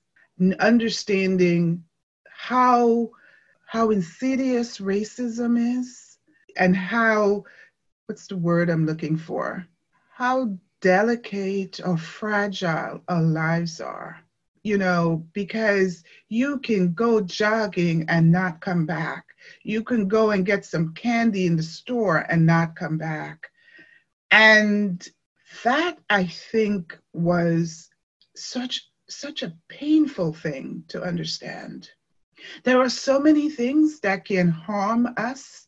[0.60, 1.84] understanding
[2.30, 3.12] how
[3.66, 6.18] how insidious racism is,
[6.58, 7.44] and how
[8.08, 9.69] what's the word I'm looking for?
[10.20, 14.20] How delicate or fragile our lives are,
[14.64, 19.24] you know, because you can go jogging and not come back.
[19.64, 23.50] You can go and get some candy in the store and not come back.
[24.30, 25.08] And
[25.64, 27.90] that I think was
[28.36, 31.92] such such a painful thing to understand.
[32.66, 35.66] There are so many things that can harm us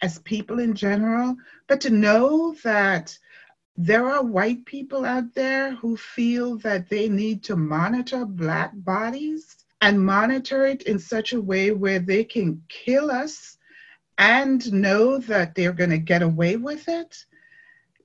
[0.00, 1.36] as people in general,
[1.68, 3.18] but to know that
[3.82, 9.56] there are white people out there who feel that they need to monitor Black bodies
[9.80, 13.56] and monitor it in such a way where they can kill us
[14.18, 17.24] and know that they're going to get away with it.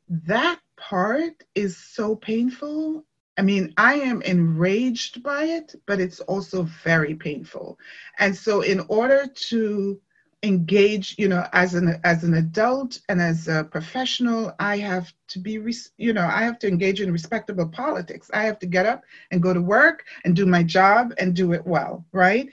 [0.07, 3.03] That part is so painful.
[3.37, 7.77] I mean, I am enraged by it, but it's also very painful.
[8.17, 9.99] And so, in order to
[10.45, 15.39] engage you know as an as an adult and as a professional i have to
[15.39, 15.59] be
[15.97, 18.29] you know i have to engage in respectable politics.
[18.33, 21.53] I have to get up and go to work and do my job and do
[21.53, 22.49] it well right?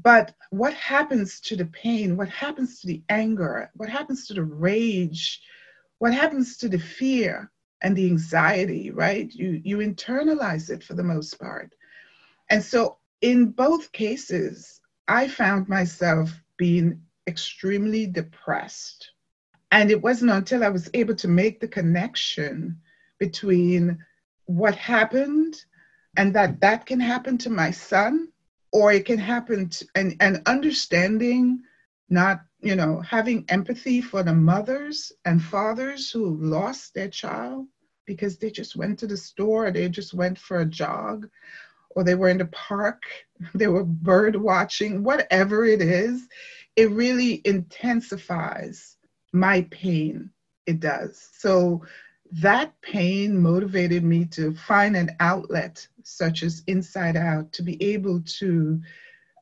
[0.00, 2.16] But what happens to the pain?
[2.16, 3.70] What happens to the anger?
[3.74, 5.42] What happens to the rage?
[5.98, 7.50] What happens to the fear
[7.82, 9.32] and the anxiety right?
[9.32, 11.74] You you internalize it for the most part.
[12.50, 19.10] And so in both cases i found myself being extremely depressed.
[19.70, 22.80] And it wasn't until I was able to make the connection
[23.18, 23.98] between
[24.46, 25.62] what happened
[26.16, 28.28] and that that can happen to my son
[28.72, 31.60] or it can happen to, and, and understanding
[32.08, 37.66] not you know having empathy for the mothers and fathers who lost their child
[38.06, 41.28] because they just went to the store they just went for a jog
[41.90, 43.02] or they were in the park
[43.54, 46.26] they were bird watching whatever it is
[46.78, 48.98] it really intensifies
[49.32, 50.30] my pain.
[50.64, 51.28] It does.
[51.32, 51.82] So
[52.30, 58.20] that pain motivated me to find an outlet such as Inside Out to be able
[58.38, 58.80] to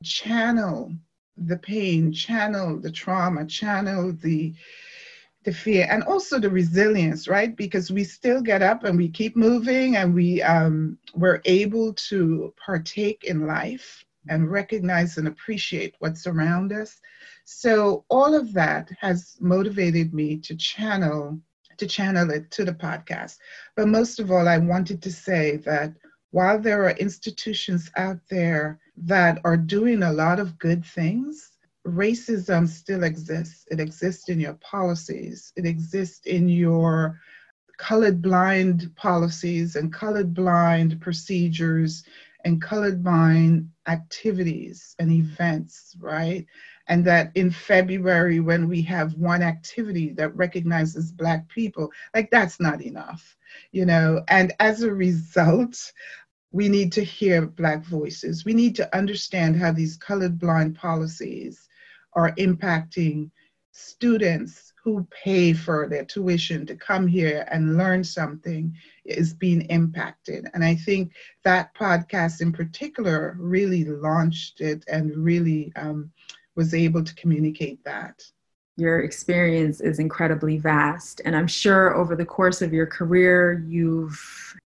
[0.03, 0.91] channel
[1.37, 4.55] the pain, channel the trauma, channel the
[5.43, 9.35] the fear and also the resilience right because we still get up and we keep
[9.37, 16.27] moving and we um, we're able to partake in life and recognize and appreciate what's
[16.27, 16.99] around us
[17.45, 21.39] so all of that has motivated me to channel
[21.77, 23.37] to channel it to the podcast.
[23.75, 25.93] But most of all, I wanted to say that
[26.31, 31.51] while there are institutions out there that are doing a lot of good things,
[31.85, 33.65] racism still exists.
[33.71, 37.19] It exists in your policies, it exists in your
[37.77, 42.03] colored blind policies and colored blind procedures
[42.43, 46.45] and colored blind activities and events, right?
[46.87, 52.59] And that in February, when we have one activity that recognizes Black people, like that's
[52.59, 53.37] not enough,
[53.71, 54.23] you know?
[54.27, 55.91] And as a result,
[56.51, 58.45] we need to hear Black voices.
[58.45, 61.67] We need to understand how these colored blind policies
[62.13, 63.31] are impacting
[63.71, 68.73] students who pay for their tuition to come here and learn something
[69.03, 70.47] is being impacted.
[70.53, 71.11] And I think
[71.43, 76.09] that podcast in particular really launched it and really um,
[76.55, 78.23] was able to communicate that.
[78.77, 81.19] Your experience is incredibly vast.
[81.25, 84.17] And I'm sure over the course of your career, you've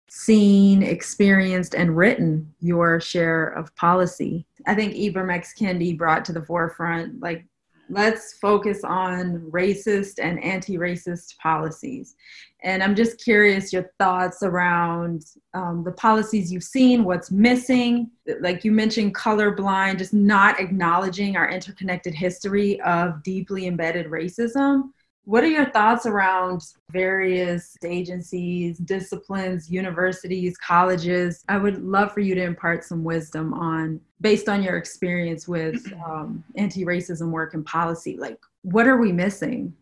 [0.08, 4.46] seen, experienced, and written your share of policy.
[4.68, 5.56] I think Ibram X.
[5.60, 7.44] Kendi brought to the forefront like
[7.92, 12.16] let's focus on racist and anti-racist policies.
[12.64, 18.10] And i'm just curious your thoughts around um, the policies you've seen what's missing.
[18.40, 24.92] Like you mentioned colorblind just not acknowledging our interconnected history of deeply embedded racism
[25.26, 31.44] what are your thoughts around various agencies, disciplines, universities, colleges?
[31.48, 35.82] I would love for you to impart some wisdom on, based on your experience with
[36.06, 38.18] um, anti racism work and policy.
[38.18, 39.74] Like, what are we missing?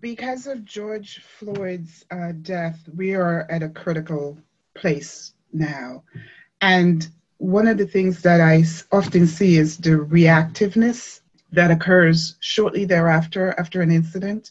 [0.00, 4.38] Because of George Floyd's uh, death, we are at a critical
[4.74, 6.02] place now.
[6.62, 7.06] And
[7.36, 11.20] one of the things that I often see is the reactiveness
[11.52, 14.50] that occurs shortly thereafter, after an incident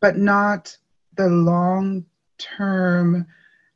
[0.00, 0.76] but not
[1.16, 2.04] the long
[2.38, 3.26] term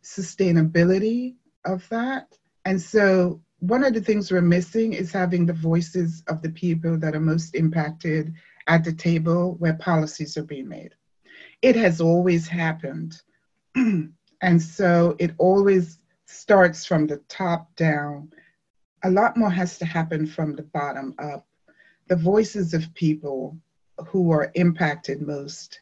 [0.03, 2.37] sustainability of that.
[2.65, 6.97] And so, one of the things we're missing is having the voices of the people
[6.99, 8.33] that are most impacted
[8.69, 10.95] at the table where policies are being made.
[11.61, 13.21] It has always happened.
[13.75, 18.31] and so, it always starts from the top down.
[19.05, 21.47] A lot more has to happen from the bottom up.
[22.09, 23.57] The voices of people
[24.07, 25.81] who are impacted most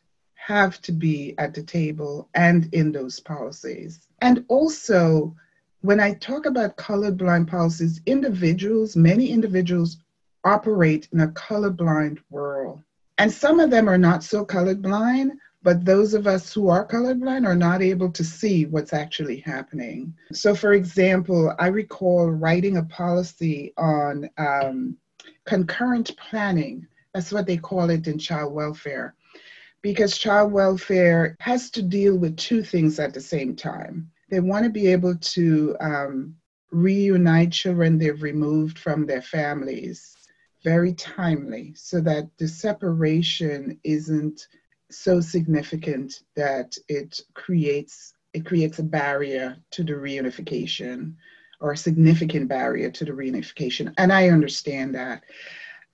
[0.48, 4.08] have to be at the table and in those policies.
[4.22, 5.36] And also,
[5.82, 9.98] when I talk about colorblind policies, individuals, many individuals
[10.44, 12.80] operate in a colorblind world.
[13.18, 15.32] And some of them are not so colorblind,
[15.62, 20.14] but those of us who are colorblind are not able to see what's actually happening.
[20.32, 24.96] So, for example, I recall writing a policy on um,
[25.44, 26.86] concurrent planning.
[27.12, 29.14] That's what they call it in child welfare
[29.82, 34.10] because child welfare has to deal with two things at the same time.
[34.30, 36.34] They want to be able to um,
[36.70, 40.14] reunite children they've removed from their families
[40.64, 44.48] very timely so that the separation isn't
[44.90, 51.14] so significant that it creates it creates a barrier to the reunification
[51.60, 55.22] or a significant barrier to the reunification and i understand that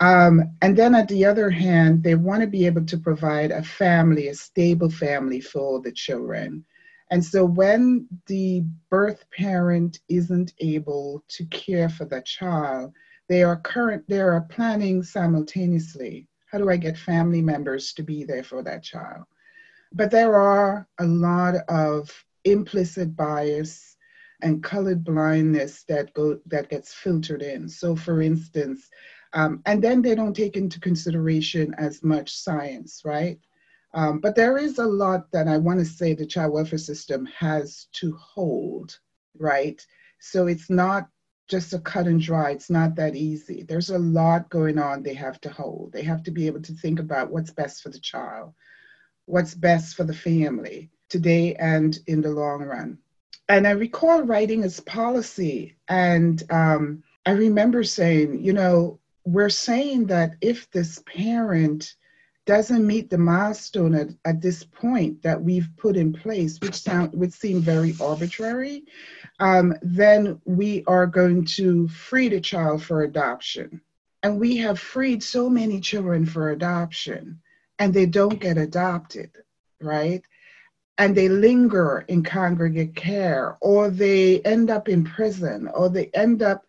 [0.00, 3.62] um, and then at the other hand, they want to be able to provide a
[3.62, 6.64] family, a stable family for the children.
[7.10, 12.92] And so when the birth parent isn't able to care for the child,
[13.28, 16.26] they are current they are planning simultaneously.
[16.46, 19.24] How do I get family members to be there for that child?
[19.92, 22.10] But there are a lot of
[22.44, 23.96] implicit bias
[24.42, 27.68] and colored blindness that go that gets filtered in.
[27.68, 28.90] So for instance,
[29.34, 33.38] um, and then they don't take into consideration as much science, right?
[33.92, 37.26] Um, but there is a lot that I want to say the child welfare system
[37.38, 38.98] has to hold,
[39.38, 39.84] right?
[40.20, 41.08] So it's not
[41.48, 43.64] just a cut and dry, it's not that easy.
[43.64, 45.92] There's a lot going on they have to hold.
[45.92, 48.54] They have to be able to think about what's best for the child,
[49.26, 52.98] what's best for the family today and in the long run.
[53.48, 60.06] And I recall writing this policy, and um, I remember saying, you know, we're saying
[60.06, 61.94] that if this parent
[62.46, 67.12] doesn't meet the milestone at, at this point that we've put in place, which sound
[67.14, 68.84] would seem very arbitrary,
[69.40, 73.80] um, then we are going to free the child for adoption.
[74.22, 77.40] And we have freed so many children for adoption,
[77.78, 79.30] and they don't get adopted,
[79.80, 80.22] right?
[80.96, 86.42] And they linger in congregate care, or they end up in prison, or they end
[86.42, 86.64] up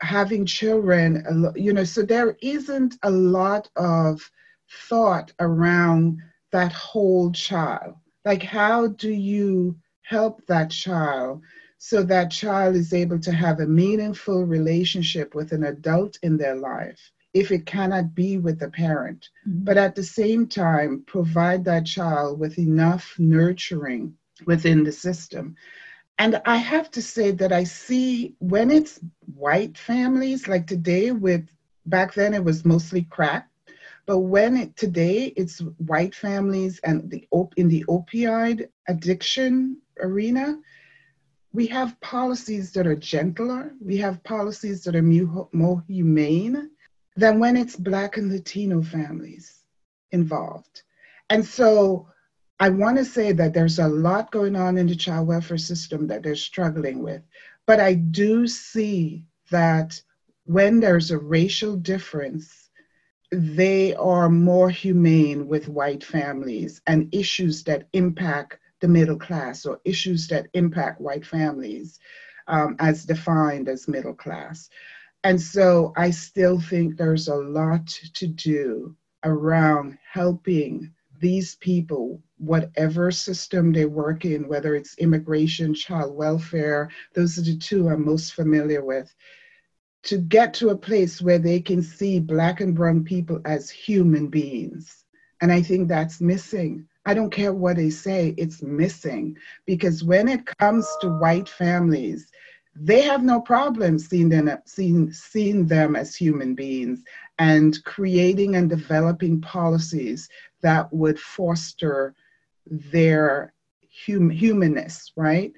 [0.00, 4.30] having children, you know, so there isn't a lot of
[4.88, 6.18] thought around
[6.52, 7.94] that whole child.
[8.24, 11.42] Like, how do you help that child
[11.78, 16.56] so that child is able to have a meaningful relationship with an adult in their
[16.56, 19.28] life if it cannot be with the parent.
[19.46, 19.64] Mm-hmm.
[19.64, 24.14] But at the same time, provide that child with enough nurturing
[24.46, 25.54] within the system.
[26.18, 29.00] And I have to say that I see when it's
[29.34, 31.48] white families, like today with
[31.86, 33.48] back then it was mostly crack,
[34.04, 40.58] but when it, today it's white families and the op, in the opioid addiction arena,
[41.52, 43.72] we have policies that are gentler.
[43.80, 46.70] We have policies that are more humane
[47.16, 49.64] than when it's Black and Latino families
[50.12, 50.82] involved.
[51.30, 52.08] And so
[52.60, 56.06] I want to say that there's a lot going on in the child welfare system
[56.08, 57.22] that they're struggling with.
[57.66, 60.00] But I do see that
[60.44, 62.70] when there's a racial difference,
[63.30, 69.80] they are more humane with white families and issues that impact the middle class or
[69.84, 71.98] issues that impact white families
[72.46, 74.70] um, as defined as middle class.
[75.24, 83.10] And so I still think there's a lot to do around helping these people, whatever
[83.10, 88.34] system they work in, whether it's immigration, child welfare, those are the two I'm most
[88.34, 89.14] familiar with,
[90.04, 94.28] to get to a place where they can see Black and Brown people as human
[94.28, 95.04] beings.
[95.40, 96.86] And I think that's missing.
[97.06, 99.36] I don't care what they say, it's missing.
[99.66, 102.30] Because when it comes to white families,
[102.74, 107.02] they have no problem seeing them, seeing, seeing them as human beings
[107.38, 110.28] and creating and developing policies
[110.60, 112.14] that would foster
[112.70, 113.52] their
[114.06, 115.52] hum, humanness, right?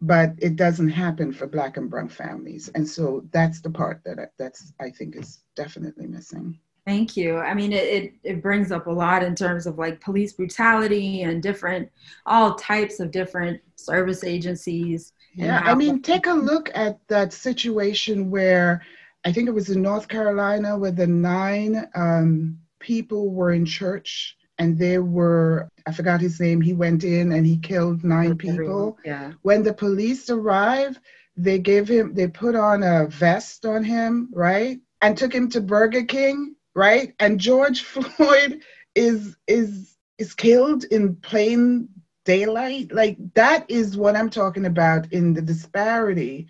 [0.00, 4.18] But it doesn't happen for Black and Brown families, and so that's the part that
[4.18, 6.58] I, that's I think is definitely missing.
[6.84, 7.36] Thank you.
[7.36, 11.40] I mean, it, it, brings up a lot in terms of like police brutality and
[11.40, 11.88] different,
[12.26, 18.30] all types of different service agencies yeah, I mean, take a look at that situation
[18.30, 18.82] where
[19.24, 24.36] I think it was in North Carolina where the nine um, people were in church
[24.58, 28.98] and there were, I forgot his name, he went in and he killed nine people.
[29.04, 29.32] Yeah.
[29.42, 30.98] When the police arrived,
[31.36, 34.80] they gave him, they put on a vest on him, right?
[35.00, 37.14] And took him to Burger King, right?
[37.18, 38.62] And George Floyd
[38.94, 41.88] is, is, is killed in plain
[42.24, 42.92] daylight.
[42.92, 46.46] Like that is what I'm talking about in the disparity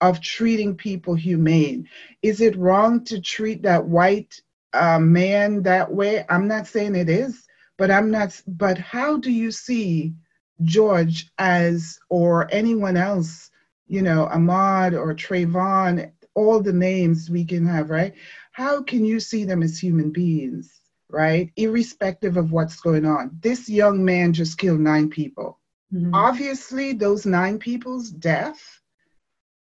[0.00, 1.88] of treating people humane.
[2.22, 4.40] Is it wrong to treat that white
[4.72, 6.24] uh, man that way?
[6.28, 7.46] I'm not saying it is,
[7.78, 8.40] but I'm not.
[8.46, 10.14] But how do you see
[10.62, 13.50] George as or anyone else?
[13.86, 18.14] You know, Ahmaud or Trayvon, all the names we can have, right?
[18.52, 20.80] How can you see them as human beings?
[21.12, 21.50] right?
[21.56, 23.38] Irrespective of what's going on.
[23.40, 25.58] This young man just killed nine people.
[25.92, 26.14] Mm-hmm.
[26.14, 28.60] Obviously, those nine people's death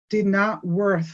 [0.08, 1.12] did not worth,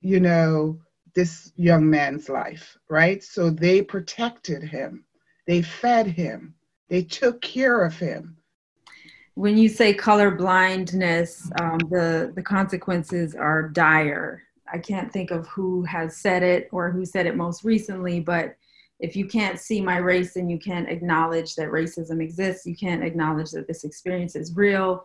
[0.00, 0.80] you know,
[1.14, 3.22] this young man's life, right?
[3.22, 5.04] So they protected him,
[5.46, 6.54] they fed him,
[6.88, 8.36] they took care of him.
[9.34, 14.42] When you say color blindness, um, the the consequences are dire.
[14.72, 18.56] I can't think of who has said it or who said it most recently, but
[19.00, 23.02] if you can't see my race and you can't acknowledge that racism exists, you can't
[23.02, 25.04] acknowledge that this experience is real.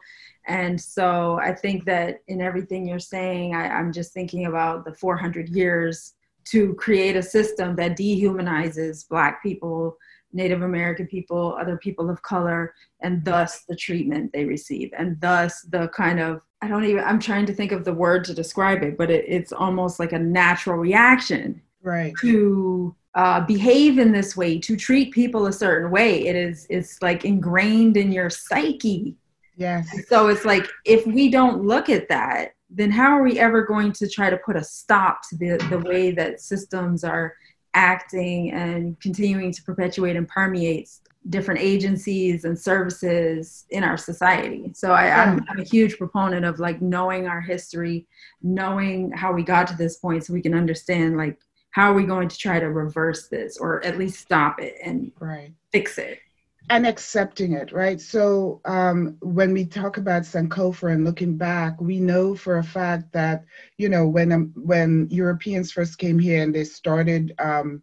[0.50, 4.94] And so I think that in everything you're saying, I, I'm just thinking about the
[4.94, 9.96] 400 years to create a system that dehumanizes Black people,
[10.34, 15.62] Native American people, other people of color, and thus the treatment they receive, and thus
[15.70, 18.84] the kind of I don't even I'm trying to think of the word to describe
[18.84, 22.14] it, but it, it's almost like a natural reaction right.
[22.22, 26.26] to uh, behave in this way, to treat people a certain way.
[26.28, 29.16] It is it's like ingrained in your psyche.
[29.60, 29.90] Yes.
[30.08, 33.92] So it's like if we don't look at that, then how are we ever going
[33.94, 37.36] to try to put a stop to the, the way that systems are
[37.74, 40.90] acting and continuing to perpetuate and permeate
[41.30, 44.72] different agencies and services in our society.
[44.74, 48.08] So I, am a huge proponent of like knowing our history,
[48.42, 51.38] knowing how we got to this point so we can understand like
[51.72, 55.12] how are we going to try to reverse this or at least stop it and
[55.20, 55.52] right.
[55.72, 56.20] fix it?
[56.70, 58.00] And accepting it, right?
[58.00, 63.12] So um, when we talk about Sankofa and looking back, we know for a fact
[63.14, 63.46] that
[63.78, 67.82] you know when um, when Europeans first came here and they started um,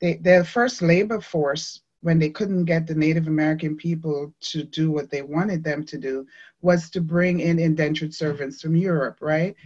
[0.00, 4.90] they, their first labor force when they couldn't get the Native American people to do
[4.90, 6.26] what they wanted them to do
[6.60, 9.56] was to bring in indentured servants from Europe, right?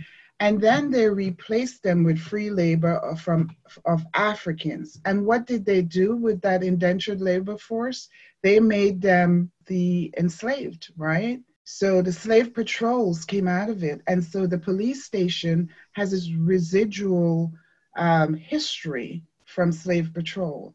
[0.43, 3.49] And then they replaced them with free labor of, from
[3.85, 5.01] of Africans.
[5.05, 8.09] And what did they do with that indentured labor force?
[8.43, 11.39] They made them the enslaved, right?
[11.63, 14.01] So the slave patrols came out of it.
[14.09, 17.53] And so the police station has this residual
[17.97, 20.75] um, history from slave patrol.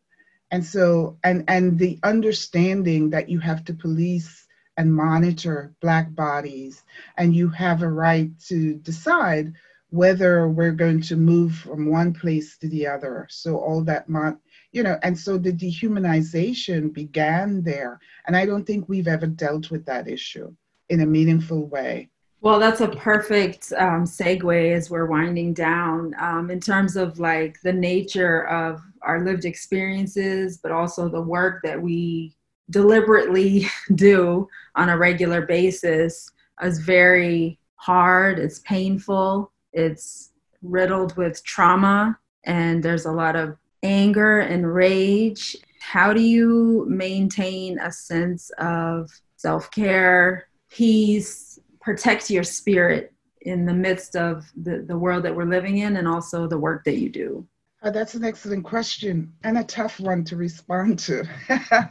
[0.49, 4.46] And so, and, and the understanding that you have to police
[4.77, 6.83] and monitor Black bodies,
[7.17, 9.53] and you have a right to decide
[9.89, 13.27] whether we're going to move from one place to the other.
[13.29, 14.39] So all that, mon-
[14.71, 17.99] you know, and so the dehumanization began there.
[18.27, 20.53] And I don't think we've ever dealt with that issue
[20.89, 22.09] in a meaningful way.
[22.41, 27.59] Well, that's a perfect um, segue as we're winding down um, in terms of like
[27.63, 32.36] the nature of our lived experiences, but also the work that we
[32.69, 36.29] deliberately do on a regular basis
[36.61, 44.39] is very hard, it's painful, it's riddled with trauma, and there's a lot of anger
[44.39, 45.55] and rage.
[45.79, 53.73] How do you maintain a sense of self care, peace, protect your spirit in the
[53.73, 57.09] midst of the, the world that we're living in and also the work that you
[57.09, 57.47] do?
[57.83, 61.23] Oh, that's an excellent question and a tough one to respond to.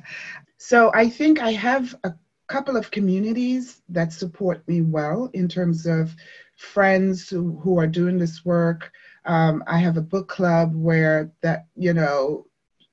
[0.58, 2.14] so I think I have a
[2.48, 6.14] couple of communities that support me well in terms of
[6.56, 8.92] friends who, who are doing this work.
[9.24, 12.46] Um, I have a book club where that, you know,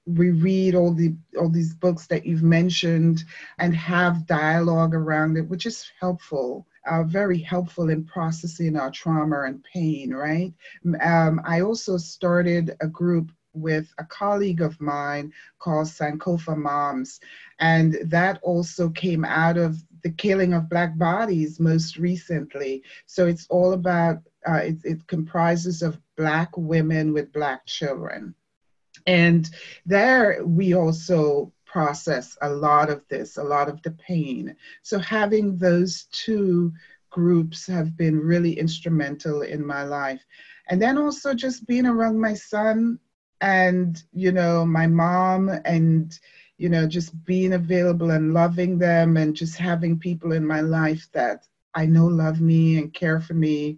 [0.05, 3.23] we read all the all these books that you've mentioned
[3.59, 6.67] and have dialogue around it, which is helpful.
[6.85, 10.53] Uh, very helpful in processing our trauma and pain, right?
[11.01, 17.19] Um, I also started a group with a colleague of mine called Sankofa Moms.
[17.59, 22.83] And that also came out of the killing of Black bodies most recently.
[23.05, 28.35] So it's all about, uh, it, it comprises of Black women with Black children.
[29.05, 29.49] And
[29.85, 34.55] there we also process a lot of this, a lot of the pain.
[34.83, 36.71] So having those two
[37.09, 40.23] groups have been really instrumental in my life.
[40.69, 42.99] And then also just being around my son
[43.43, 46.19] and you know my mom and
[46.57, 51.09] you know just being available and loving them and just having people in my life
[51.11, 53.77] that i know love me and care for me.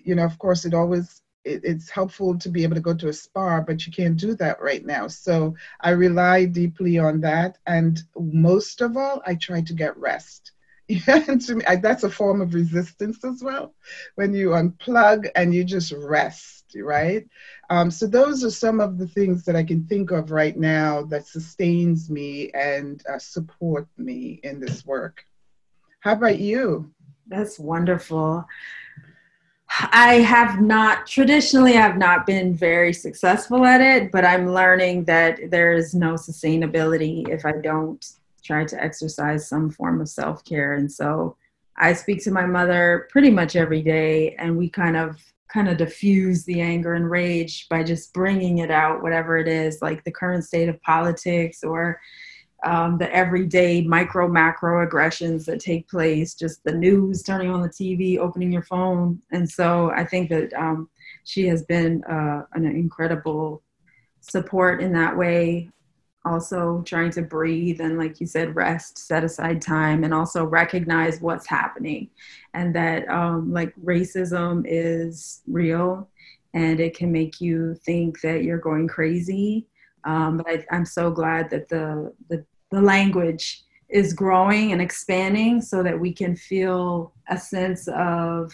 [0.00, 3.08] You know of course it always it, it's helpful to be able to go to
[3.08, 5.06] a spa but you can't do that right now.
[5.08, 7.58] So i rely deeply on that.
[7.66, 10.52] And most of all i try to get rest
[11.06, 13.74] and to me, that's a form of resistance as well.
[14.16, 17.26] When you unplug and you just rest, right?
[17.70, 21.02] Um, so those are some of the things that I can think of right now
[21.04, 25.24] that sustains me and uh, support me in this work.
[26.00, 26.92] How about you?
[27.26, 28.46] That's wonderful.
[29.80, 35.50] I have not traditionally I've not been very successful at it, but I'm learning that
[35.50, 38.04] there is no sustainability if I don't
[38.44, 40.74] try to exercise some form of self care.
[40.74, 41.36] And so
[41.76, 45.76] I speak to my mother pretty much every day, and we kind of kind of
[45.76, 50.10] diffuse the anger and rage by just bringing it out, whatever it is, like the
[50.10, 52.00] current state of politics or
[52.64, 57.68] um, the everyday micro macro aggressions that take place, just the news, turning on the
[57.68, 59.20] TV, opening your phone.
[59.32, 60.88] And so I think that um,
[61.24, 63.62] she has been uh, an incredible
[64.20, 65.70] support in that way
[66.24, 71.20] also trying to breathe and like you said rest set aside time and also recognize
[71.20, 72.08] what's happening.
[72.54, 76.08] And that um, like racism is real
[76.54, 79.66] and it can make you think that you're going crazy.
[80.04, 85.62] Um, but I, am so glad that the, the the language is growing and expanding
[85.62, 88.52] so that we can feel a sense of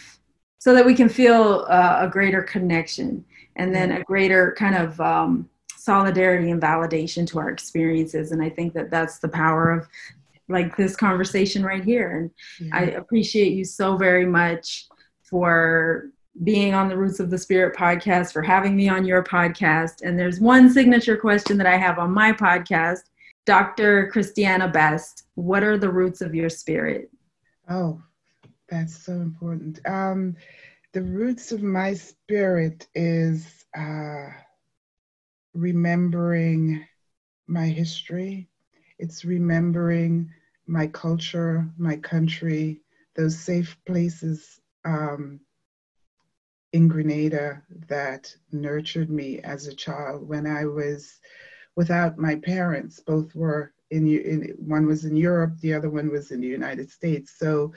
[0.58, 3.24] so that we can feel uh, a greater connection.
[3.56, 5.48] And then a greater kind of um,
[5.80, 8.32] solidarity and validation to our experiences.
[8.32, 9.88] And i think that that's the power of
[10.48, 12.18] like this conversation right here.
[12.18, 12.76] And yeah.
[12.78, 14.86] i appreciate you so very much
[15.22, 16.10] for
[16.44, 20.02] being on the roots of the spirit podcast for having me on your podcast.
[20.02, 23.04] And there's one signature question that i have on my podcast.
[23.46, 27.10] Dr christiana best what are the roots of your spirit?
[27.70, 28.02] Oh
[28.68, 29.80] that's so important.
[29.86, 30.36] Um
[30.92, 34.28] the roots of my spirit is uh
[35.54, 36.84] remembering
[37.46, 38.48] my history,
[38.98, 40.30] it's remembering
[40.66, 42.80] my culture, my country,
[43.16, 45.40] those safe places um,
[46.72, 51.18] in Grenada that nurtured me as a child when I was
[51.76, 53.00] without my parents.
[53.00, 56.90] Both were in, in one was in Europe, the other one was in the United
[56.90, 57.34] States.
[57.36, 57.72] So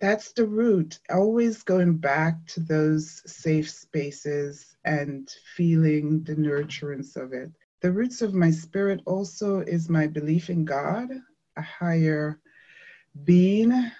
[0.00, 7.32] that's the root, always going back to those safe spaces and feeling the nurturance of
[7.32, 7.50] it.
[7.82, 11.10] The roots of my spirit also is my belief in God,
[11.56, 12.40] a higher
[13.24, 13.90] being,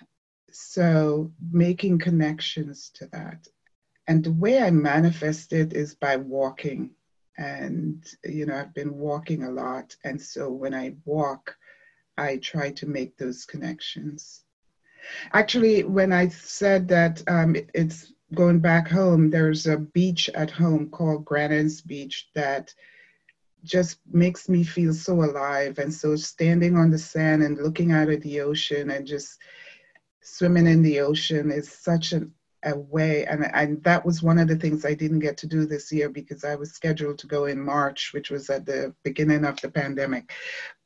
[0.52, 3.46] So making connections to that.
[4.08, 6.92] And the way I manifest it is by walking.
[7.38, 9.96] And, you know, I've been walking a lot.
[10.04, 11.56] And so when I walk,
[12.18, 14.44] I try to make those connections.
[15.32, 20.50] Actually, when I said that um, it, it's going back home, there's a beach at
[20.50, 22.74] home called Grand Anse Beach that
[23.64, 25.78] just makes me feel so alive.
[25.78, 29.38] And so standing on the sand and looking out at the ocean and just
[30.22, 32.32] swimming in the ocean is such an,
[32.64, 33.26] a way.
[33.26, 36.08] And, and that was one of the things I didn't get to do this year
[36.08, 39.70] because I was scheduled to go in March, which was at the beginning of the
[39.70, 40.32] pandemic.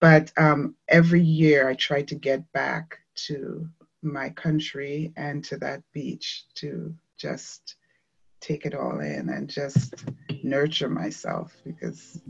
[0.00, 3.68] But um, every year I try to get back to
[4.02, 7.76] my country and to that beach to just
[8.40, 10.04] take it all in and just
[10.42, 12.20] nurture myself because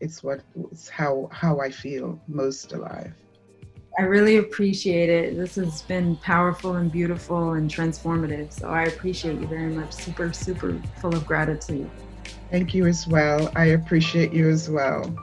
[0.00, 3.14] it's what it's how how I feel most alive.
[3.96, 5.36] I really appreciate it.
[5.36, 8.52] This has been powerful and beautiful and transformative.
[8.52, 9.92] So I appreciate you very much.
[9.92, 11.88] Super, super full of gratitude.
[12.50, 13.52] Thank you as well.
[13.54, 15.14] I appreciate you as well.